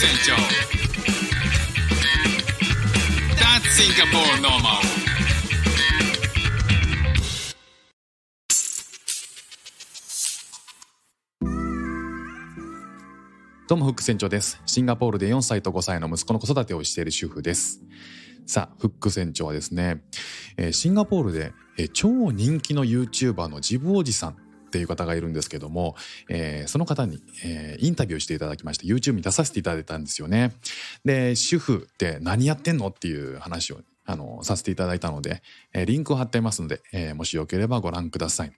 [0.00, 0.32] 船長
[3.36, 4.80] That's Singapore normal
[13.68, 14.62] どうもフック船長です。
[14.64, 17.82] シンガポールで4歳と5歳の息子の子育てをしている主婦です。
[18.46, 20.02] さあ、フック船長はですね、
[20.56, 24.36] えーシンガポールで、えー超人気の YouTuber のジブおじさん
[24.70, 25.96] っていう方がいるんですけども、
[26.28, 30.52] えーその方に、えーインタビューしていただきまして YouTube に出させていただいたんですよね。
[31.04, 38.52] で、主婦って何やってんのっていう話をあのさせていただいたので、えーリンクを貼ってますので、えーもしよければご覧ください。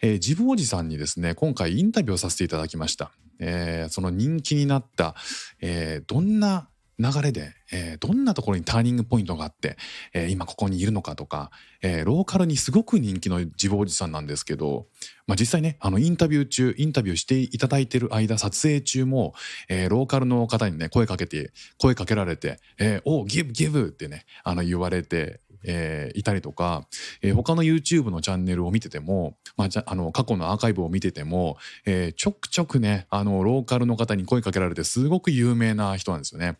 [0.00, 3.12] えージブおじさんにですね、今回インタビューをさせていただきました。
[3.38, 5.14] えーその人気になった、
[5.60, 6.68] えーどんな
[7.00, 9.76] 流れで、えーどんなところにターニングポイントがあって、
[10.12, 11.50] えー今ここにいるのかとか、
[11.82, 14.86] えーローカルにすごく人気のジブおじさんなんですけど、
[15.26, 19.34] まあ、実際ねあのインタビュー中インタビューしていただいてる間撮影中も、
[19.68, 25.40] えローカルの方にね声かけて声かけられて「えー、おギブギブ!」ってねあの言われて。
[25.64, 26.86] えーいたりとか、
[27.22, 36.56] えー他の YouTube のチャンネルを見てても、まあ、じゃあの過去のアーカイブを見てても、えーちょくちょくねあのローカルの方に声かけられてすごく有名な人なんですよね。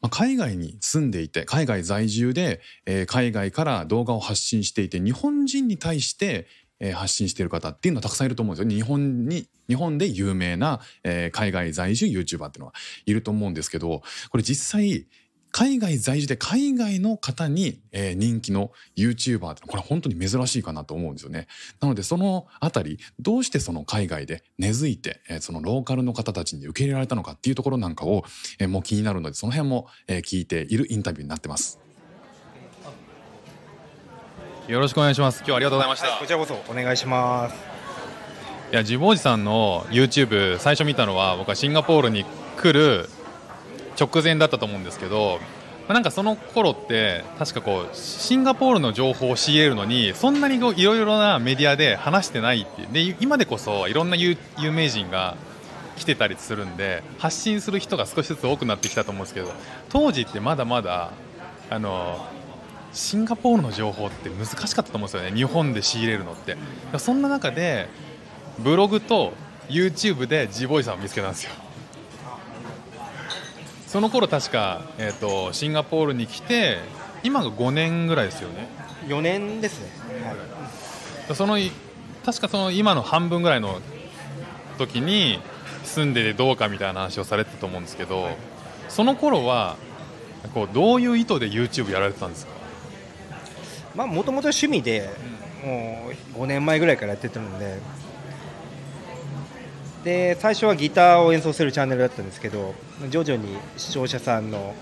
[0.00, 6.46] まあ海外に住んでいて海外在住で、えー海外から動画を発信していて日本人に対して、
[6.80, 12.74] えー発信している方っていうのはたくさんいると思うんですよ日本に日本で有名な、えー海外在住 YouTuber っていうのは
[13.06, 15.06] いると思うんですけどこれ実際
[15.56, 21.46] 海外在住で海外の方に、えー人気の YouTuber ってこれ本当に珍しいかなと思うんですよね。
[21.80, 28.26] なのでそのあたりどうしてその海外で根付いて、えーそのローカルの方たちに受け入れられたのかっていうところなんかを、
[28.58, 31.78] えーもう気になるのでその辺も、えー聞いているインタビューになってます。
[34.68, 35.38] よろしくお願いします。
[35.38, 36.18] 今日はありがとうございました。
[36.18, 37.56] こちらこそお願いします。
[38.72, 42.26] いや、ジボおじさんの YouTube 最初見たのは僕はシンガポールに
[42.58, 43.08] 来る
[43.98, 45.38] 直前だったと思うんですけど、
[45.88, 55.36] まあなんかその頃って確かこうシンガポールの情報を仕入れるのにそんなにいろいろなメディアで話してないってで今でこそいろんな有有名人が
[55.96, 59.52] 来てたりするんで発信する人が少しずつ多くなってきたと思うんですけど
[59.88, 61.12] 当時ってまだまだ
[61.70, 62.26] あの
[62.92, 65.36] シンガポールの情報って難しかったと思うんですよね。
[65.36, 66.56] 日本で仕入れるのって。
[66.98, 67.88] そんな中で
[68.58, 69.34] ブログと
[69.68, 71.52] YouTube でジボイさんを見つけたんですよ。
[73.86, 76.78] その頃確か、えー、とシンガポールに来て
[77.22, 78.68] 今が5年ぐらいですよね
[79.06, 79.88] 4年ですね。
[80.24, 80.36] はい
[81.34, 81.58] その
[82.24, 83.80] 確かその今の半分ぐらいの
[84.78, 85.40] 時に
[85.82, 88.28] 住んでてどうかみたいな話をされてたと思うんですけど
[88.88, 89.76] その頃は
[90.54, 92.52] こうどういう意図で YouTube やられてたんですか？
[93.96, 95.10] まあもともと趣味で、
[95.64, 97.78] もう5年前ぐらいからやってたので。
[100.06, 102.76] で最初はギターを演奏するチャンネルだったんですけど
[103.10, 104.72] 徐々に視聴者さんの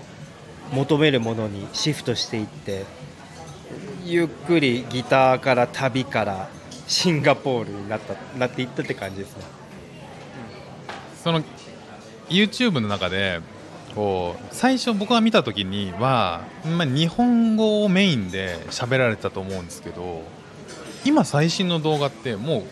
[0.71, 2.85] 求めるものにシフトしていって
[4.05, 6.47] ゆっくりギターから旅から
[6.87, 9.43] シンガポールになったなっていったって感じですね。
[11.23, 11.41] その
[12.29, 13.41] YouTube の中で
[13.95, 16.43] こう最初僕が見た時には、
[16.77, 20.21] まあ、日本語をメインで喋られたと思うんですけど
[21.03, 22.63] 今最新の動画ってもう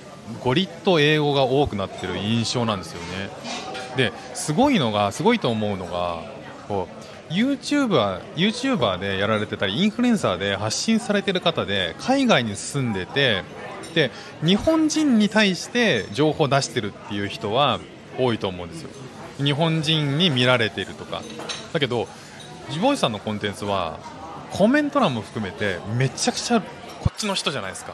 [0.43, 3.29] ゴリッと英語が多くなってる印象なんですよね。
[3.95, 6.23] ですごいのがすごいと思うのが
[6.67, 6.87] こ
[7.29, 13.43] う YouTuber, YouTuber でやられてたりインフルエンサーで発信されてる方で海外に住んでて
[13.93, 14.11] で
[14.43, 17.79] 日本人に対して情報を出してるっていう人は
[18.17, 18.89] 多いと思うんですよ。
[19.37, 21.21] 日本人に見られているとか。
[21.71, 22.07] だけど
[22.69, 23.99] ジボイさんのコンテンツは
[24.51, 26.67] コメント欄も含めてめちゃくちゃこ
[27.11, 27.93] っちの人じゃないですか、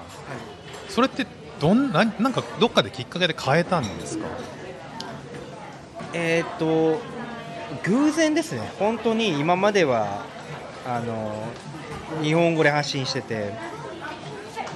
[0.90, 1.26] それって
[1.60, 4.26] どんななんかどっかできっかけで変えたんですか？
[6.14, 7.00] えっと
[7.84, 10.26] 偶然ですね、本当に今までは
[10.88, 11.44] あの
[12.24, 13.54] 日本語で発信してて、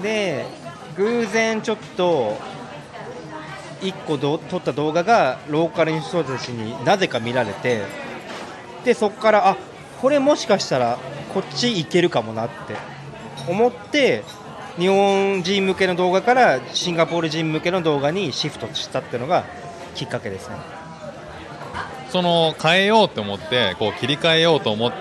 [0.04, 0.46] で
[0.96, 2.38] 偶然ちょっと
[3.82, 7.84] 1個ど撮った動画がローカルの人たちになぜか見られて、
[8.86, 9.58] でそこから、あ
[10.02, 11.00] これもしかしたら
[11.34, 12.76] こっち行けるかもなって
[13.50, 14.24] 思って、
[14.78, 19.44] 日本人向けの動画からシンガポール人向けの動画にシフトしたっていうのが
[19.96, 20.56] きっかけですね。
[22.10, 24.94] その変えようと思ってこう切り替えようと思っ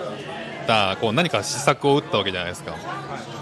[0.67, 2.75] たこう何か施策を打ったわけじゃないですか、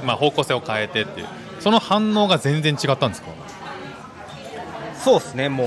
[0.04, 1.26] まあ、方向性を変えてっていう
[1.60, 3.28] その反応が全然違ったんですか？
[4.98, 5.64] そうですね、も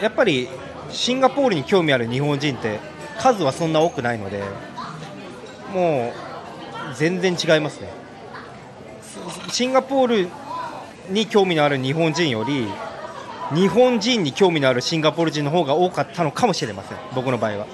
[0.00, 0.48] うやっぱり
[0.90, 2.78] シンガポールに興味ある日本人って
[3.18, 4.42] 数はそんな多くないので、
[5.72, 6.12] も
[6.92, 7.90] う全然違いますね。
[9.50, 10.28] シンガポール
[11.10, 12.66] に興味のある日本人より
[13.52, 17.66] 日本人に興味のあるシンガポール人の方が多かったのかもしれません、僕の場合は。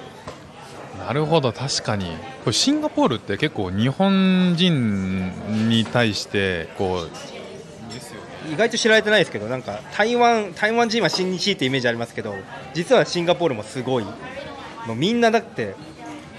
[0.97, 2.05] なるほど確かに。
[2.43, 12.33] これシンガポールって結構日本人に対してこう意外と知られてないですけどなんか台湾台湾人は親日ってイメージありますけど
[12.73, 14.03] 実はシンガポールもすごい。
[14.03, 15.75] もうみんなだって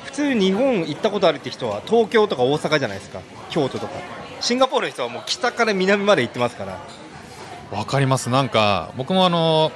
[0.04, 3.20] 普通日本行ったことあるって人は東京とか大阪じゃないですか。
[3.50, 3.92] 京都とか
[4.40, 6.78] シンガポールの人はもう北から南まで行ってますから。
[7.70, 8.30] わかります。
[8.30, 9.72] なんか僕もあの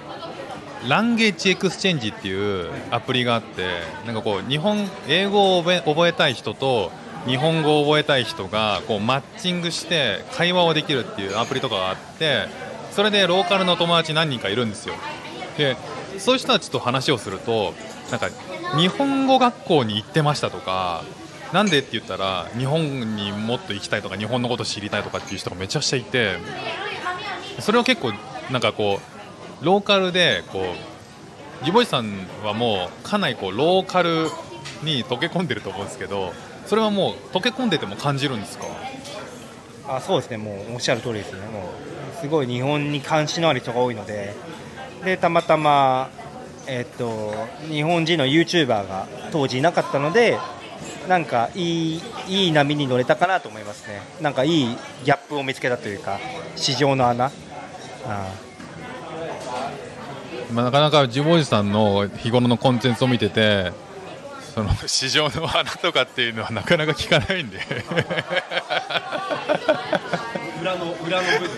[0.89, 6.91] language exchange っていうアプリがあってなんかこう日本英語を覚えたい人と
[7.27, 12.47] 日本語を覚えたい人がこうマッチングして会話をできるっていうアプリとかがあって
[12.91, 14.95] それでローカルの友達何人かいるんですよ。
[15.57, 15.77] で
[16.19, 17.75] そういう人たちと話をすると
[18.11, 18.29] なんか
[18.77, 21.05] 日本語学校に行ってましたとか
[21.53, 26.37] なんでって言ったら日本にもっと行きたいとか日本のこと知りたいとかっていう人がめちゃくちゃいて
[27.61, 28.13] それを結構
[28.51, 29.01] なんかこ
[29.61, 34.29] うローカルでこうジボイさんはもうかなりこうローカル
[34.83, 36.33] に溶け込んでると思うんですけど
[36.67, 38.65] それはもう溶け込んでても感じるんですか？
[39.89, 40.39] あそうですね。
[40.39, 41.41] もうおっしゃる通りですね。
[41.41, 41.71] も
[42.17, 44.33] うすごい日本に関心のある人が多いので
[45.05, 46.09] でたまたま
[46.67, 47.35] えっと
[47.69, 50.39] 日本人の YouTuber が当時いなかったので
[51.09, 54.01] なんかいいいい波に乗れたかなと思いますね。
[54.21, 56.19] なんかいいギャップを見つけたというか
[56.57, 57.31] 市場の穴。
[58.07, 58.33] あ
[60.53, 63.73] まあ、なかなかジボイさんの日頃のコンテンツを見てて
[64.55, 67.59] その 市場の穴とかっていうのはなかなか聞かないんで。
[70.61, 71.51] 裏の裏の部分。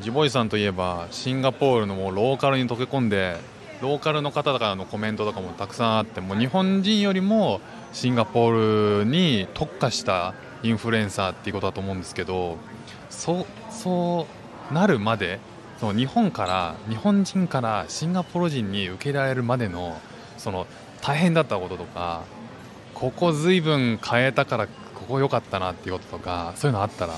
[0.00, 3.36] ジボイさんといえばシンガポールのもうローカルに溶け込んで
[3.84, 7.60] ローカルの方からのコメントとかもたくさんあっても日本人よりも
[7.92, 10.32] シンガポールに特化した
[10.62, 12.56] インフルエンサーっていうことだと思うんですけど
[13.10, 14.26] そうそ
[14.70, 15.38] うなるまで
[15.80, 20.00] その日本から日本人からシンガポール人に受けられるまでの
[20.38, 20.66] その
[21.02, 22.22] 大変だったこととか
[22.94, 27.12] ここずいぶん変えたからここ良かったなっていうこととかそういうのあったら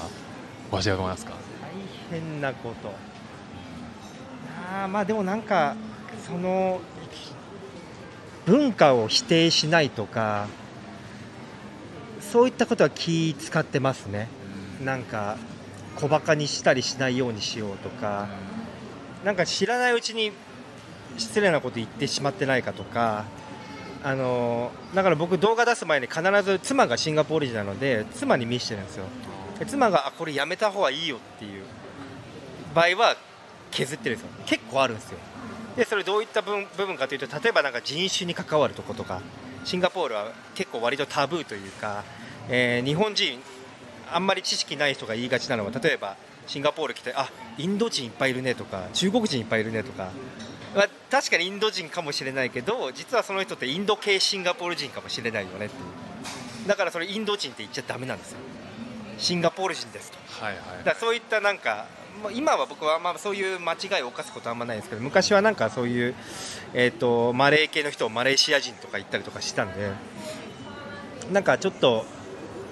[0.72, 1.34] 教えてもらえますか？
[2.10, 2.90] 大変なこと。
[4.74, 5.76] あまあでもなんか
[6.26, 6.80] その
[8.46, 10.48] 文化を否定しないとか
[12.20, 14.28] そういったことは気使ってますね。
[14.84, 15.36] なんか
[15.96, 18.28] 小バカにしたりしないようにしようとか
[19.24, 20.32] なんか知らないうちに
[21.16, 23.24] 失礼なこと言ってしまってないかとか
[24.04, 29.04] あのだから僕動画出す前に必ず妻がシンガポール人なので妻に見せてるんですよ。
[29.58, 31.62] で妻があこれやめた方がいいよっていう
[32.74, 33.16] 場合は
[33.70, 34.32] 削ってるんですよ。
[34.44, 35.18] 結構あるんですよ。
[35.76, 39.20] でそれどういった部分かというと例えばなんか人種に関わるとことか
[39.64, 42.04] シンガポールは結構割とタブーというか、
[42.48, 43.38] えー日本人
[44.08, 47.28] あんまり知識ない人が言いがちなのは例えばシンガポール来てあ
[47.58, 50.10] インド人いっぱいいるねとか中国人いっぱいいるねとか、
[50.76, 55.78] まあ、確かにインド人かもしれないけど実はその人ってインド系シンガポール人かもしれないよねってい
[56.64, 56.68] う。
[56.68, 58.38] だからそれインド人って言っちゃダメなんですよ。
[59.18, 60.44] シンガポール人ですと。
[60.44, 60.84] はいはい。
[60.84, 61.86] だそういったなんか
[62.32, 66.14] 今は僕はまあそういう間違いを犯すことはあんまないんですけど昔はなんかそういう、
[66.72, 69.90] えー、とマレー系の人をマレーシア人とか言ったりとかしたんで
[71.32, 72.04] なんかちょっと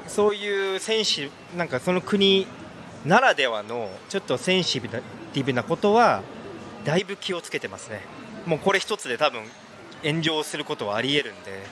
[0.06, 2.46] そういうセンシなんかその国
[3.04, 6.22] ならではのちょっとセンシティブなことは
[6.84, 8.00] だいぶ気をつけてますね。
[8.46, 9.42] もうこれ一つで多分
[10.02, 11.62] 炎上することはありえるんで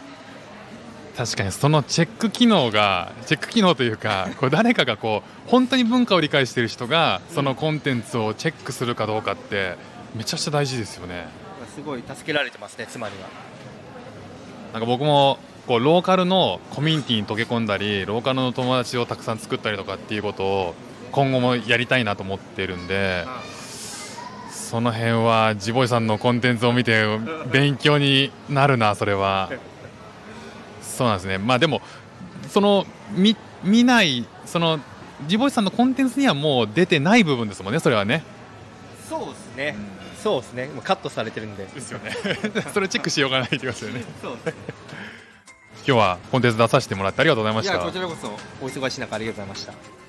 [1.16, 9.76] 確かにそのチェック機能がチェック機能というかこう誰かがこう本当に文化を理解している人がそのコンテンツをチェックするかどうかって
[10.14, 11.26] めちゃくちゃ大事ですよね。
[11.75, 13.28] すごい助けられてますね妻には。
[14.73, 20.75] なんか僕もこうローカルのコミュニティに溶け込んだりローカルの友達をたくさん作ったりとかっていうことを
[21.12, 23.26] 今後もやりたいなと思ってるんで
[24.50, 27.04] その辺はジボイさんのコンテンツを見て
[27.52, 29.50] 勉強になるなそれは
[30.93, 31.39] そうなんですね。
[31.39, 31.81] まあでも
[32.49, 34.81] その見見ないその
[35.27, 38.23] ジボイさんのコンテンツにはもう出てない部分ですもんねそれはね。
[39.09, 39.77] そうですね、
[40.23, 40.67] そうですね。
[40.69, 41.65] もうカットされてるんで。
[41.65, 42.13] ですよね。
[42.73, 44.05] それチェックしようがないってことですよね。
[44.23, 44.57] そうです
[45.85, 47.75] 今日はコンテンツ出させてもらってありがとうございました。
[47.75, 48.29] いやこちらこそ
[48.65, 50.01] お忙しい中ありがとうございました